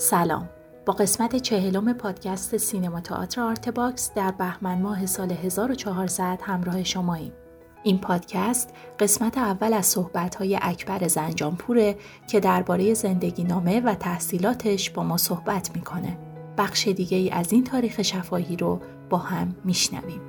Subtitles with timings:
[0.00, 0.48] سلام
[0.86, 7.32] با قسمت چهلم پادکست سینما تئاتر Artbox در بهمن ماه سال 1400 همراه شماییم.
[7.82, 11.96] این پادکست قسمت اول از صحبت‌های اکبر زنجانپوره
[12.30, 16.18] که درباره زندگی نامه و تحصیلاتش با ما صحبت می‌کنه.
[16.58, 18.80] بخش دیگه ای از این تاریخ شفاهی رو
[19.10, 20.27] با هم میشنویم.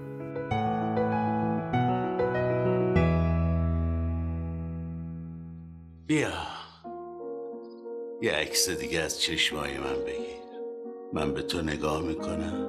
[8.21, 10.39] یه عکس دیگه از چشمای من بگیر.
[11.13, 12.67] من به تو نگاه می‌کنم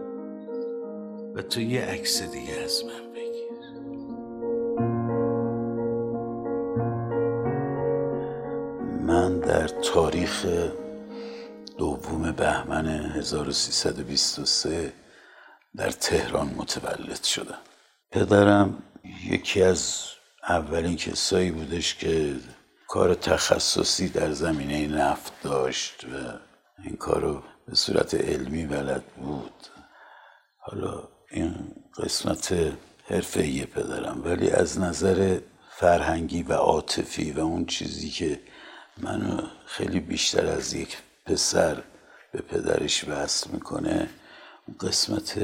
[1.34, 3.50] و تو یه عکس دیگه از من بگیر.
[9.02, 10.46] من در تاریخ
[11.78, 14.92] دوم بهمن 1323
[15.76, 17.58] در تهران متولد شدم.
[18.10, 18.82] پدرم
[19.30, 20.04] یکی از
[20.48, 22.34] اولین کسایی بودش که
[22.90, 26.38] کار تخصصی در زمینه نفت داشت و
[26.84, 29.66] این کارو به صورت علمی بلد بود.
[30.58, 31.54] حالا این
[31.98, 32.54] قسمت
[33.04, 35.38] حرفه‌ای پدرم ولی از نظر
[35.70, 38.40] فرهنگی و عاطفی و اون چیزی که
[38.98, 41.82] منو خیلی بیشتر از یک پسر
[42.32, 44.08] به پدرش وصل می‌کنه
[44.80, 45.38] قسمت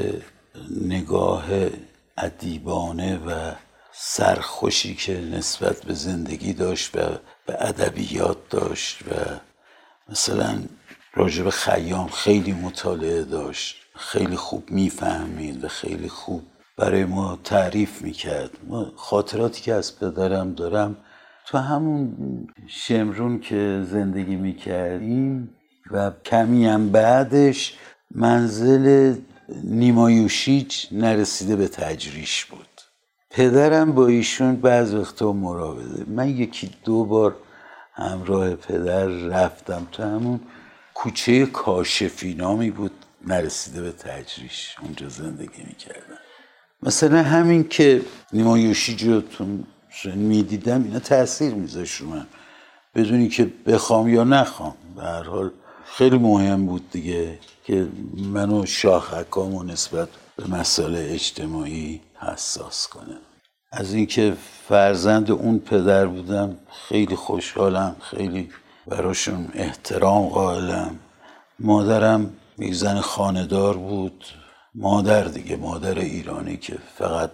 [0.81, 1.45] نگاه
[2.19, 3.53] ادیبانه و
[3.99, 7.01] سرخوشی که نسبت به زندگی داشت و
[7.47, 9.13] به ادبیات داشت و
[10.09, 10.59] مثلا
[11.15, 16.43] راجب خیام خیلی مطالعه داشت خیلی خوب می‌فهمید و خیلی خوب
[16.77, 18.51] برای ما تعریف می‌کرد.
[18.69, 20.97] ما خاطراتی که از پدرم دارم
[21.47, 22.17] تو همون
[22.69, 25.57] شمرون که زندگی می‌کردیم
[25.91, 27.79] و کمی هم بعدش
[28.11, 29.15] منزل
[29.65, 32.76] نیمایوشیج نرسیده به تجریش بود.
[33.37, 36.05] پدرم با ایشون بعض وقتا مراوده.
[36.07, 37.37] من یکی دو بار
[37.93, 40.41] همراه پدر رفتم تو همون
[40.95, 42.91] کوچه کاشفی نامی بود
[43.27, 44.77] نرسیده به تجریش.
[44.83, 46.19] اونجا زندگی می‌کردم.
[46.83, 48.03] مثلا همین که
[48.33, 49.23] نیمایوشیج رو
[50.15, 52.27] می‌دیدم اینا تاثیر میذاشت رو من.
[52.95, 54.75] بدونی که بخوام یا نخوام.
[54.97, 55.51] به هر حال
[55.85, 63.17] خیلی مهم بود دیگه که منو شاخکامو نسبت به مسائل اجتماعی حساس کنه.
[63.73, 64.37] از اینکه
[64.69, 66.57] فرزند اون پدر بودم
[66.89, 68.51] خیلی خوشحالم خیلی
[68.87, 70.99] براشون احترام قائلم.
[71.59, 74.25] مادرم یک زن خاندار بود.
[74.75, 77.31] مادر دیگه مادر ایرانی که فقط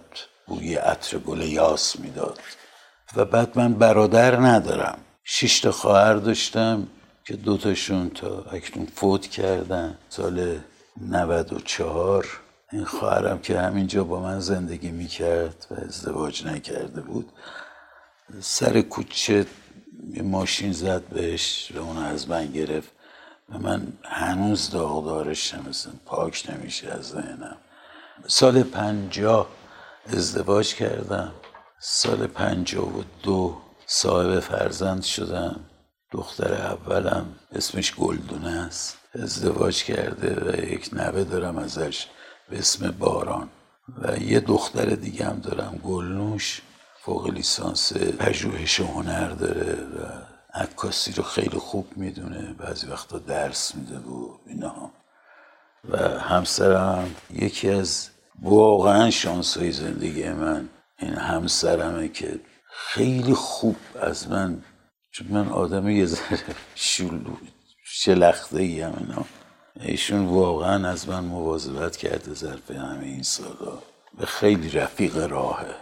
[0.47, 2.39] بوی عطر گل یاس می‌داد.
[3.15, 4.97] و بعد من برادر ندارم.
[5.23, 6.87] شش تا خواهر داشتم
[7.25, 9.97] که دوتاشون تا اکنون فوت کردن.
[10.09, 10.57] سال
[11.01, 12.42] 94
[12.73, 17.31] این خواهرم که همینجا با من زندگی می‌کرد و ازدواج نکرده بود
[18.41, 19.45] سر کوچه
[20.23, 22.91] ماشین زد بهش و اون از من گرفت
[23.49, 27.57] و من هنوز داغدارشم مثلا پاک نمیشه از ذهنم.
[28.27, 29.49] سال پنجاه
[30.07, 31.31] ازدواج کردم.
[31.79, 35.59] سال پنجاه و دو صاحب فرزند شدم.
[36.11, 38.97] دختر اولم اسمش گلدونه است.
[39.13, 42.07] ازدواج کرده و یک نوه دارم ازش
[42.49, 43.49] به اسم باران.
[44.01, 46.61] و یه دختر دیگه هم دارم گلنوش.
[47.01, 50.05] فوق لیسانس پژوهش هنر داره و
[50.53, 52.53] عکاسی رو خیلی خوب می‌دونه.
[52.53, 54.91] بعضی وقتا درس میده و اینا.
[55.89, 58.09] و همسرم یکی از
[58.41, 62.39] واقعا شانسای زندگی من این همسرمه که
[62.69, 64.63] خیلی خوب از من
[65.11, 66.39] چون من آدم یه ذره
[67.85, 69.25] شلخته ای هم اینا.
[69.79, 73.77] ایشون واقعا از من مواظبت کرده ظرف همه این سالا.
[74.17, 75.75] به خیلی رفیق راهه.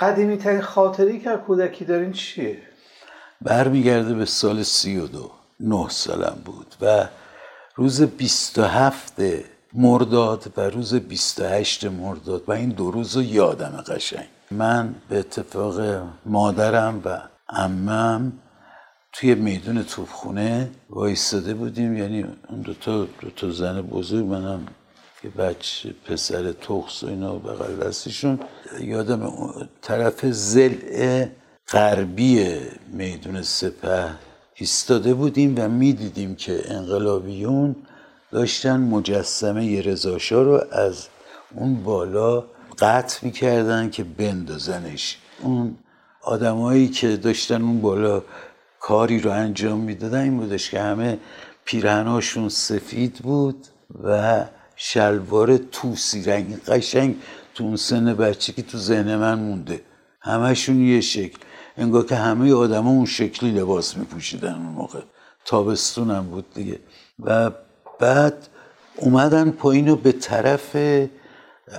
[0.00, 2.58] قدیمی ترین خاطری که کودکی دارین چیه؟
[3.40, 5.30] برمیگرده به سال سی و دو.
[5.60, 6.74] نه سالم بود.
[6.80, 7.08] و
[7.76, 9.22] روز 27
[9.72, 12.42] مرداد و روز 28 مرداد.
[12.46, 14.26] و این دو روز رو یادم قشنگ.
[14.50, 17.18] من به اتفاق مادرم و
[17.48, 18.32] امم
[19.16, 21.96] توی میدون توپخونه وایستاده بودیم.
[21.96, 23.06] یعنی اون دوتا
[23.36, 24.66] تا زن بزرگ منم
[25.22, 28.40] که بچه پسر تخص و اینا بغل دستشون.
[28.80, 29.32] یادم
[29.82, 30.74] طرف زل
[31.68, 32.56] غربی
[32.92, 34.10] میدون سپه
[34.54, 37.76] ایستاده بودیم و می‌دیدیم که انقلابیون
[38.30, 41.06] داشتن مجسمه رزاشا رو از
[41.54, 42.44] اون بالا
[42.78, 45.18] قطع می‌کردن که بندازنش.
[45.42, 45.76] اون
[46.22, 48.22] آدمایی که داشتن اون بالا
[48.86, 50.20] کاری رو انجام می‌دادن.
[50.20, 51.18] این بودش که همه
[51.64, 53.66] پیرهناشون سفید بود
[54.04, 54.44] و
[54.76, 57.16] شلوار توسی رنگ قشنگ
[57.54, 59.80] تو اون سن که تو ذهن من مونده.
[60.20, 61.38] همهشون یه شکل.
[61.76, 65.00] انگار که همه آدم اون شکلی لباس میپوشیدن اون موقع.
[65.44, 66.78] تابستون هم بود دیگه.
[67.18, 67.50] و
[68.00, 68.48] بعد
[68.96, 70.76] اومدن پایین و به طرف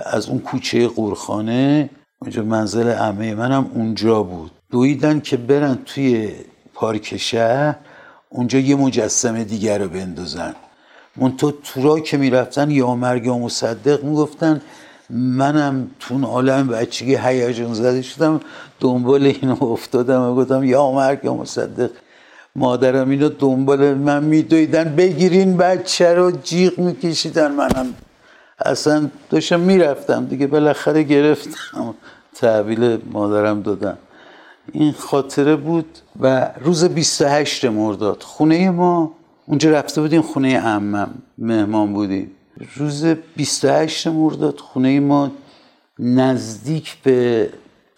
[0.06, 1.90] از اون کوچه قورخانه
[2.22, 4.50] اونجا منزل عمه منم اونجا بود.
[4.70, 6.32] دویدن که برن توی
[6.76, 7.74] پارک شهر
[8.28, 10.54] اونجا یه مجسمه دیگر رو بندازن.
[11.16, 14.60] منتها تو را که می‌رفتن یا مرگ یا مصدق می‌گفتن
[15.10, 18.40] منم تو اون عالم بچگی هیجان زده شدم
[18.80, 21.90] دنبال اینو افتادم و گفتم یا مرگ یا مصدق.
[22.56, 27.94] مادرم اینو دنبال من میدویدن بگیرین بچه رو جیغ میکشیدن منم.
[28.58, 31.94] اصلا داشتم می‌رفتم دیگه بالاخره گرفتم.
[32.34, 33.98] تحویل مادرم دادم
[34.72, 38.22] این خاطره بود و روز 28 مرداد.
[38.22, 39.12] خونه ما
[39.46, 42.30] اونجا رفته بودیم خونه عمم مهمان بودیم.
[42.76, 43.04] روز
[43.36, 45.30] 28 مرداد خونه ما
[45.98, 47.50] نزدیک به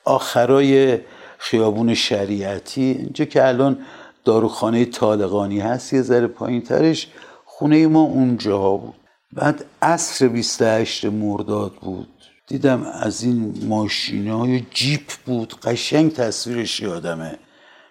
[0.05, 0.99] آخرای
[1.38, 3.79] خیابون شریعتی اینجا که الان
[4.25, 7.09] داروخانه طالقانی هست یه ذره پایین ترش
[7.44, 8.94] خونه ما اونجا بود.
[9.32, 12.09] بعد عصر 28 مرداد بود.
[12.49, 17.39] دیدم از این ماشین های جیپ بود قشنگ تصویرش یادمه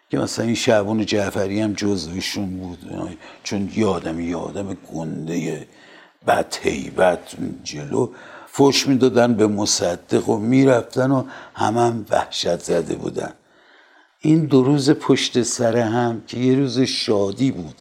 [0.10, 2.78] که مثلا این شعبان جعفری هم جزوشون بود.
[3.44, 5.68] چون یادم یادم گنده
[6.28, 7.20] بد هیبت
[7.64, 8.10] جلو.
[8.54, 11.24] فش می‌دادن به مصدق و می‌رفتن و
[11.54, 13.34] همه هم وحشت زده بودن.
[14.22, 17.76] این دو روز پشت سر هم که یه روز شادی بود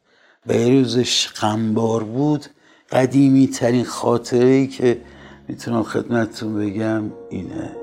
[0.47, 2.47] و یه روز غمبار بود
[2.93, 5.01] قدیمی ترین خاطره ای که
[5.49, 7.77] می‌تونم خدمتتون بگم اینه.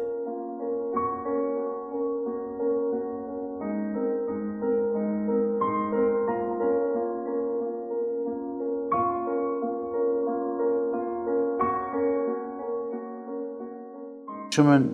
[14.49, 14.89] چون من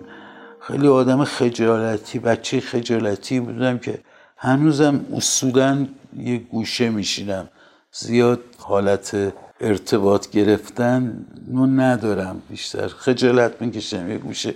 [0.60, 4.00] خیلی آدم خجالتی بچه خجالتی بودم که
[4.36, 7.48] هنوزم اصولا یه گوشه میشینم.
[7.92, 12.42] زیاد حالت ارتباط گرفتن نو ندارم.
[12.50, 14.10] بیشتر خجالت می‌کشم.
[14.10, 14.54] یه گوشه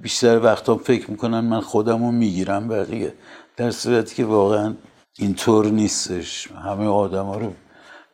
[0.00, 3.14] بیشتر وقتا فکر می‌کنم من خودم رو می‌گیرم بقیه.
[3.56, 4.74] در صورتی که واقعا
[5.18, 6.48] اینطور نیستش.
[6.64, 7.52] همه آدم ها رو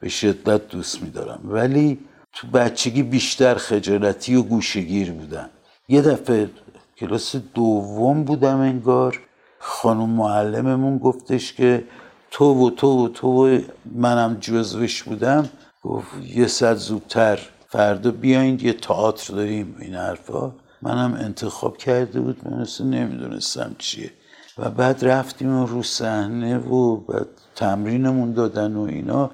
[0.00, 1.40] به شدت دوست میدارم.
[1.44, 1.98] ولی
[2.32, 5.48] تو بچگی بیشتر خجالتی و گوشگیر بودم.
[5.88, 6.50] یه دفعه
[6.96, 9.20] کلاس دوم بودم انگار.
[9.58, 11.84] خانم معلممون گفتش که
[12.30, 13.60] تو و تو و تو و
[13.94, 15.48] منم جزوش بودم.
[15.86, 17.38] گفت یه صد زودتر.
[17.68, 19.76] فردا بیاین یه تئاتر داریم.
[19.80, 20.52] این حرفا.
[20.82, 24.10] منم انتخاب کرده بود من اصلا نمی‌دونستم چیه.
[24.58, 29.30] و بعد رفتیم رو صحنه و بعد تمرینمون دادن و اینا.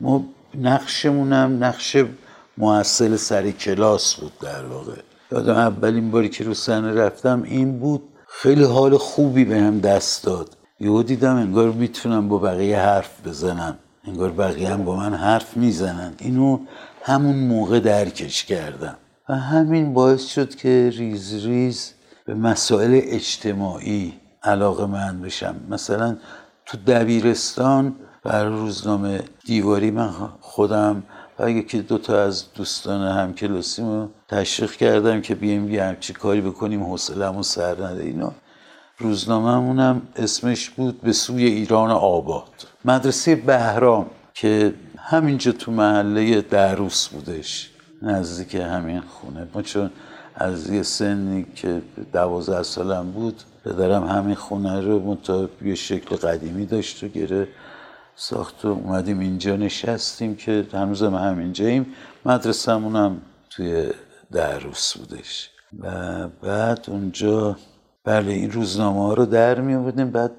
[0.00, 0.24] ما
[0.54, 1.96] نقشمونم نقش
[2.58, 5.00] معسل سر کلاس بود در واقع.
[5.32, 8.02] یادم اولین باری که رو صحنه رفتم این بود.
[8.28, 10.56] خیلی حال خوبی به هم دست داد.
[10.80, 13.78] یهو دیدم انگار می‌تونم با بقیه حرف بزنم.
[14.06, 16.14] انگار بقیه هم با من حرف می‌زنن.
[16.18, 16.58] اینو
[17.02, 18.96] همون موقع درکش کردم.
[19.28, 21.92] و همین باعث شد که ریز ریز
[22.26, 24.12] به مسائل اجتماعی
[24.42, 25.56] علاقه من بشم.
[25.70, 26.16] مثلا
[26.66, 30.10] تو دبیرستان بر روزنامه دیواری من
[30.40, 31.02] خودم
[31.38, 36.82] و یکی دو تا از دوستان همکلاسیمو تشویق کردم که بیایم یه همچی کاری بکنیم
[36.82, 38.02] حوصله‌مون سر نده.
[38.02, 38.32] اینا
[38.98, 42.66] روزنامه‌مونم اسمش بود به سوی ایران آباد.
[42.86, 47.70] مدرسه بهرام که همینجا تو محله دروس بودش
[48.02, 49.48] نزدیک همین خونه.
[49.54, 49.90] ما چون
[50.34, 55.16] از یه سنی که دوازده سالم بود پدرم همین خونه رو
[55.62, 57.48] یه شکل قدیمی داشت و گره
[58.16, 61.86] ساخت و اومدیم اینجا نشستیم که هنوزم همینجاییم.
[62.24, 63.90] مدرسه‌مون هم توی
[64.32, 65.50] دروس بودش.
[65.80, 67.56] و بعد اونجا
[68.04, 70.30] بله این روزنامه ها رو در می بودیم بعد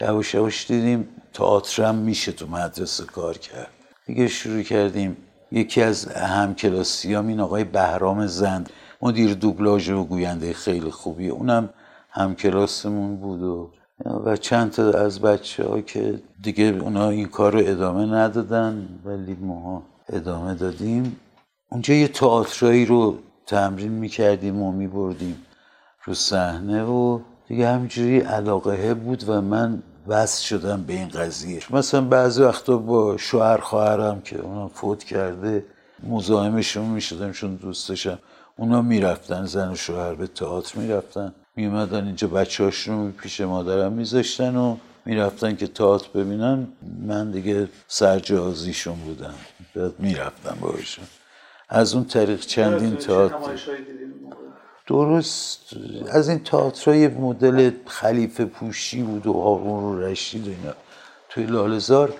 [0.00, 3.70] یواش یواش دیدیم تئاتر میشه تو مدرسه کار کرد.
[4.06, 5.16] دیگه شروع کردیم.
[5.52, 8.70] یکی از همکلاسیام این آقای بهرام زند.
[9.02, 11.68] مدیر دوبلاژ و گوینده خیلی خوبی اونم
[12.10, 13.70] همکلاسمون بود و
[14.24, 19.36] و چند تا از بچه ها که دیگه اونا این کار رو ادامه ندادن ولی
[19.40, 21.16] ما ادامه دادیم.
[21.70, 25.36] اونجا یه تئاترایی رو تمرین می‌کردیم و میبردیم
[26.04, 32.00] رو صحنه و دیگه همینجوری علاقه بود و من وصل شدم به این قضیه مثلا
[32.00, 35.64] بعضی وقتا با شوهر خواهرم که اونا فوت کرده
[36.02, 38.18] مزاحمشون می‌شدم چون دوستشم
[38.56, 41.34] اونا می‌رفتن زن و شوهر به تئاتر می‌رفتن.
[41.56, 44.76] میومدن اینجا بچه هاشون پیش مادرم میذاشتن و
[45.06, 46.66] می‌رفتن که تئاتر ببینن.
[47.06, 49.34] من دیگه سرجازیشون بودم.
[49.98, 51.04] می‌رفتم باشون
[51.68, 53.36] از اون طریق چندین تئاتر
[54.90, 55.60] درست.
[56.10, 60.74] از این تئاترای مدل خلیفه پوشی بود و هارون رشید و اینا.
[61.28, 62.14] توی لالزار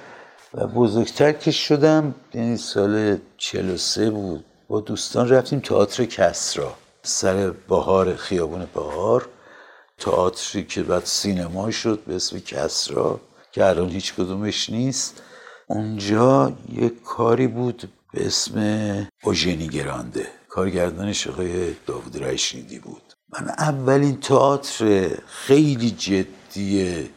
[0.54, 4.44] و بزرگتر که شدم یعنی سال 43 بود.
[4.68, 6.74] با دوستان رفتیم تئاتر کسرا.
[7.02, 9.28] سر بهار خیابون بهار.
[9.98, 13.20] تئاتری که بعد سینما شد به اسم کسرا
[13.52, 15.22] که الان هیچ کدومش نیست.
[15.66, 18.56] اونجا یک کاری بود به اسم
[19.22, 20.39] اوژنی گرانده.
[20.50, 23.02] کارگردانش آقای داود رشیدی بود.
[23.32, 27.10] من اولین تئاتر خیلی جدیه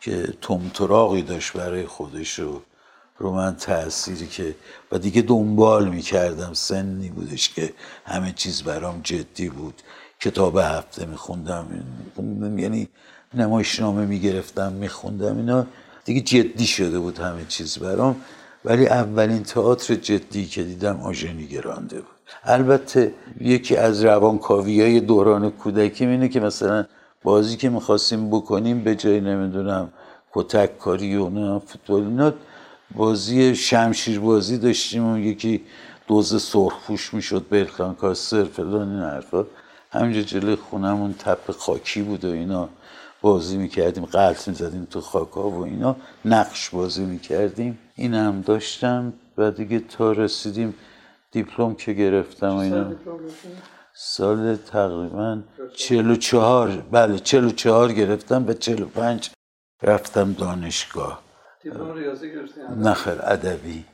[0.00, 2.62] که تمتراغی داشت برای خودش و
[3.18, 4.54] رو من تأثیری که
[4.92, 7.74] و دیگه دنبال می‌کردم سنی بودش که
[8.04, 9.82] همه چیز برام جدی بود.
[10.20, 11.66] کتاب هفته میخوندم
[12.58, 12.88] یعنی
[13.34, 15.66] نمایشنامه می‌گرفتم میخوندم اینا
[16.04, 18.20] دیگه جدی شده بود همه چیز برام.
[18.64, 22.13] ولی اولین تئاتر جدی که دیدم آژنی گرانده بود.
[22.44, 26.84] البته یکی از روانکاوی های دوران کودکی اینه که مثلا
[27.22, 29.88] بازی که می‌خواستیم بکنیم به جای نمی‌دونم
[30.32, 32.32] کتک کاری و نه فوتبال اینا
[32.94, 35.60] بازی شمشیر بازی داشتیم و یکی
[36.08, 39.44] دوز سرخپوش می‌شد بلخان کاسر فلان این حرفا.
[39.90, 42.68] همینجا جلوی خونمون تپ خاکی بود و اینا
[43.22, 45.96] بازی می‌کردیم قلط می‌زدیم تو خاکا و اینا.
[46.24, 47.78] نقش بازی می‌کردیم.
[47.96, 50.74] این هم داشتم و دیگه تا رسیدیم
[51.34, 52.92] دیپلم که گرفتم و اینا.
[53.94, 55.42] سال تقریبا
[55.76, 56.68] چلو چهار.
[56.90, 59.30] بله چلو چهار گرفتم و چلو پنج
[59.82, 61.22] رفتم دانشگاه.
[62.76, 63.84] نه خیر ادبی.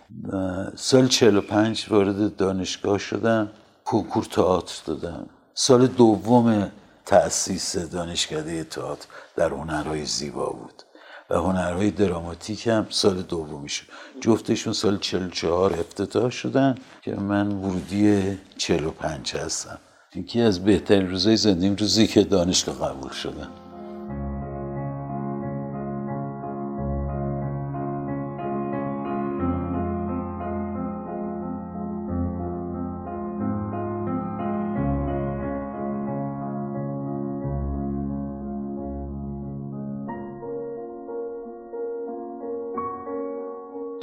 [0.77, 3.51] سال چلو پنج وارد دانشگاه شدم
[3.85, 5.27] کنکور تئاتر دادم.
[5.55, 6.73] سال دوم
[7.07, 9.07] تأسیس دانشکده تئاتر
[9.37, 10.83] در هنرهای زیبا بود.
[11.31, 13.85] و هنرهای دراماتیک هم سال دومی شد
[14.21, 19.79] جفتشون سال 44 افتتاح شدن که من ورودی 45 هستم.
[20.15, 23.70] یکی از بهترین روزهای زندگیم روزی که دانشگاه قبول شدم.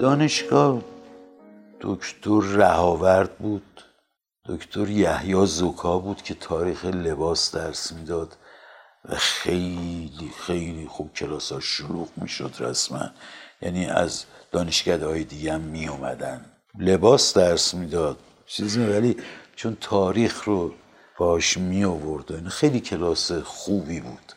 [0.08, 0.82] دانشگاه.
[1.82, 3.84] دکتر رهاورد بود.
[4.46, 8.38] دکتر یحیی زوکا بود که تاریخ لباس درس می‌داد
[9.06, 13.10] و خیلی خیلی خوب کلاس ها شلوغ می‌شد رسما.
[13.62, 16.46] یعنی از دانشگاه های دیگه هم می اومدن
[16.80, 18.18] لباس درس می‌داد.
[18.46, 19.18] چیزی ولی
[19.56, 20.74] چون تاریخ رو
[21.20, 24.34] باش می آورد خیلی کلاس خوبی بود.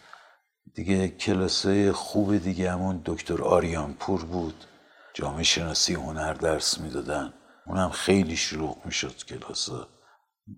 [0.74, 4.64] دیگه کلاس خوب دیگه همون دکتر آریانپور بود.
[5.14, 7.32] جامعه شناسی هنر درس می‌دادن.
[7.66, 9.88] اونم خیلی شلوغ می‌شد کلاسا.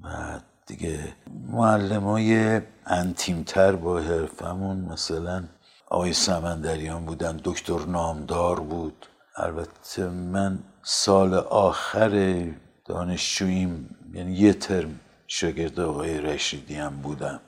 [0.04, 1.16] و دیگه
[1.46, 5.44] معلم های انتیمتر با حرفمون مثلا
[5.88, 9.06] آقای سمندریان بودن دکتر نامدار بود.
[9.36, 12.44] البته من سال آخر
[12.84, 17.40] دانشجوییم یعنی یه ترم شاگرد آقای رشیدی هم بودم.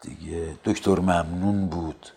[0.00, 2.08] دیگه دکتر ممنون بود.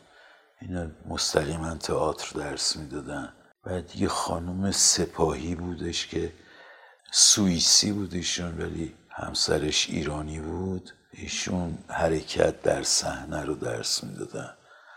[0.62, 3.34] اینا مستقیما تئاتر درس می‌دادن.
[3.66, 6.32] بعد یه خانم سپاهی بودش که
[7.12, 10.92] سوئیسی بود ایشون ولی همسرش ایرانی بود.
[11.12, 14.50] ایشون حرکت در صحنه رو درس می‌دادن.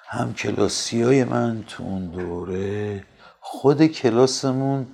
[0.08, 3.04] هم کلاسی های من تو اون دوره
[3.40, 4.86] خود کلاسمون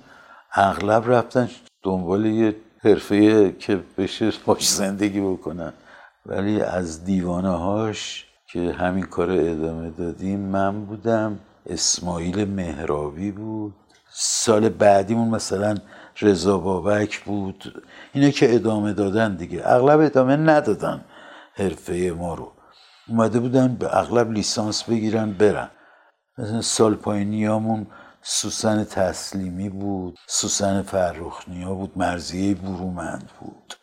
[0.53, 1.49] اغلب رفتن
[1.83, 5.73] دنبال یه حرفه که بشه باش زندگی بکنن.
[6.25, 11.39] ولی از دیوانه هاش که همین کار ادامه دادیم من بودم.
[11.65, 13.75] اسماعیل مهرابی بود.
[14.09, 15.75] سال بعدیمون مثلا
[16.21, 17.83] رضا بابک بود.
[18.13, 19.61] اینا که ادامه دادن دیگه.
[19.65, 21.05] اغلب ادامه ندادن
[21.53, 22.51] حرفه ما رو.
[23.07, 25.69] اومده بودن به اغلب لیسانس بگیرن برن.
[26.37, 27.87] مثلا سال پایینیامون
[28.21, 30.17] سوسن تسلیمی بود.
[30.27, 31.91] سوسن فرخنیا بود.
[31.95, 33.73] مرزیه برومند بود.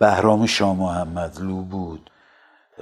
[0.00, 2.10] بهرام شاه محمدلو بود.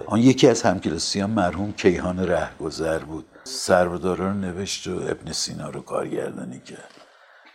[0.06, 3.24] آن یکی از همکلاسیان مرحوم کیهان رهگذر بود.
[3.44, 6.90] سربدارا رو نوشت و ابن سینا رو کارگردانی کرد.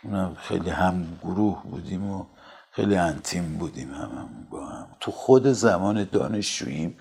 [0.02, 2.24] اونم خیلی هم گروه بودیم و
[2.70, 4.10] خیلی انتیم بودیم هم,
[4.50, 4.86] با هم.
[5.00, 6.96] تو خود زمان دانشجوییم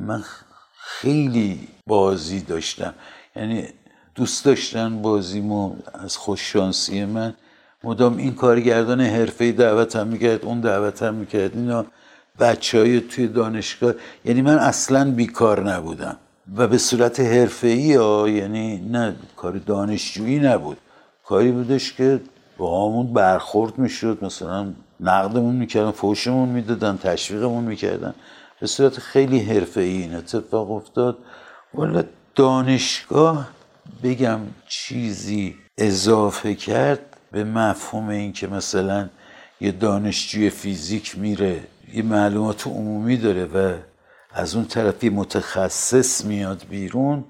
[0.00, 0.24] من
[0.76, 2.94] خیلی بازی داشتم.
[3.36, 3.68] یعنی
[4.14, 7.34] دوست داشتن بازیمو از خوششانسی من
[7.84, 11.56] مدام این کارگردان حرفه دعوت هم می‌کرد اون دعوت هم می‌کرد.
[11.56, 11.84] اینا
[12.40, 16.16] بچه های توی دانشگاه یعنی من اصلا بیکار نبودم.
[16.56, 20.76] و به صورت حرفه‌ای ها یعنی نه کار دانشجویی نبود.
[21.24, 22.20] کاری بودش که
[22.58, 28.14] با همون برخورد می‌شد مثلا نقدمون می‌کردن فوشمون می‌دادن تشویقمون می‌کردن.
[28.60, 31.18] به صورت خیلی حرفه‌ای این اتفاق افتاد.
[31.74, 32.02] ولی
[32.34, 33.48] دانشگاه
[34.02, 37.00] بگم چیزی اضافه کرد
[37.32, 39.08] به مفهوم این که مثلا
[39.60, 41.60] یه دانشجوی فیزیک میره
[41.94, 43.74] یه معلومات عمومی داره و
[44.32, 47.24] از اون طرفی متخصص میاد بیرون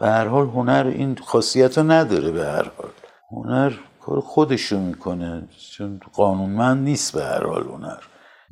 [0.00, 2.90] به هر حال هنر این خاصیت رو نداره به هر حال.
[3.30, 7.98] هنر کار خودشو می‌کنه چون قانونمند نیست به هر حال هنر.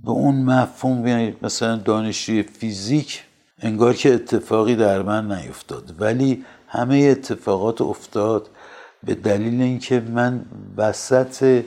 [0.05, 3.25] به اون مفهوم یعنی مثلا دانشجوی فیزیک
[3.59, 8.49] انگار که اتفاقی در من نیفتاد ولی همه اتفاقات افتاد
[9.05, 10.45] به دلیل اینکه من
[10.77, 11.65] وسط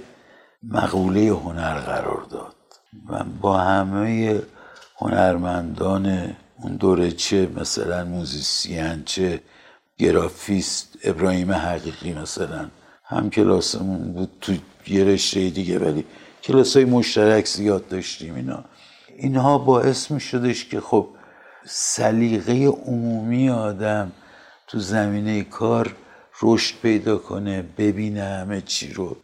[0.63, 2.54] مقوله هنر قرار داد.
[3.09, 4.41] و با همه
[4.97, 9.41] هنرمندان اون دوره چه مثلا موزیسین چه
[9.97, 12.69] گرافیست ابراهیم حقیقی مثلا
[13.03, 14.53] هم کلاسمون بود تو
[14.87, 16.05] یه رشته دیگه ولی
[16.43, 18.63] کلاس های مشترک زیاد داشتیم اینا.
[19.17, 21.07] اینها باعث می شدش که خب
[21.65, 24.11] سلیقه عمومی آدم
[24.67, 25.95] تو زمینه کار
[26.41, 29.17] رشد پیدا کنه ببینه همه چی رو.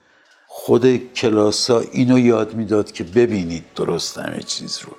[0.54, 4.94] خود کلاس ها اینو یاد می‌داد که ببینید درست همه چیز رو.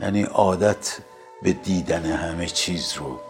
[0.00, 0.98] یعنی عادت
[1.42, 3.20] به دیدن همه چیز رو.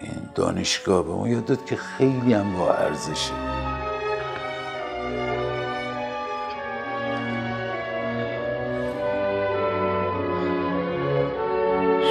[0.00, 3.32] این دانشگاه به ما یاد داد که خیلی هم با ارزشه.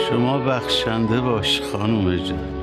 [0.09, 2.56] شما بخشنده باش خانم جان.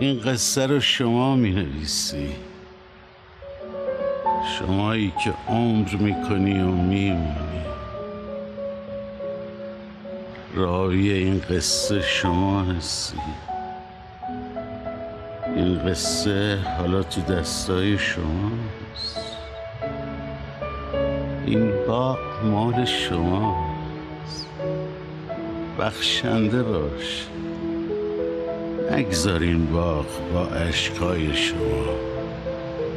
[0.00, 2.28] این قصه رو شما می نویسی
[4.58, 7.64] شمایی که عمر می‌کنی و میمونی.
[10.54, 13.18] راوی این قصه شما هستی.
[15.56, 19.18] این قصه حالا تو دستای شماست
[21.46, 24.46] این باغ مال شماست
[25.78, 27.26] بخشنده باش.
[28.90, 31.84] نگذار این باغ با عشقای شما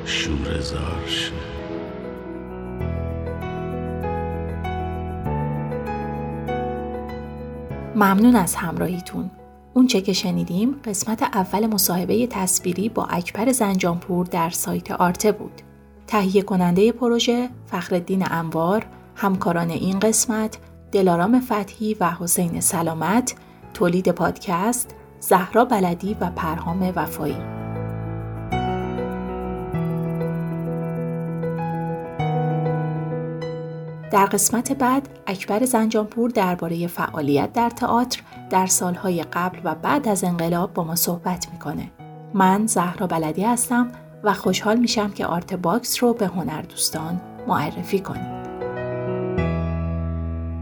[0.05, 1.31] شورزار شه.
[7.95, 9.31] ممنون از همراهیتون.
[9.73, 15.61] اون چه که شنیدیم قسمت اول مصاحبه تصویری با اکبر زنجانپور در سایت آرته بود.
[16.07, 20.57] تهیه کننده پروژه فخردین انوار همکاران این قسمت
[20.91, 23.35] دلارام فتحی و حسین سلامت
[23.73, 24.95] تولید پادکست
[25.29, 27.37] زهرا بلدی و پرهام وفایی
[34.11, 40.23] در قسمت بعد اکبر زنجانپور درباره فعالیت در تئاتر در سالهای قبل و بعد از
[40.23, 41.91] انقلاب با ما صحبت می‌کنه.
[42.33, 43.87] من زهرا بلدی هستم
[44.23, 48.43] و خوشحال میشم که Artbox رو به هنر دوستان معرفی کنیم.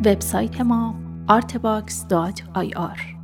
[0.06, 0.96] وبسایت ما
[1.30, 3.21] artbox.ir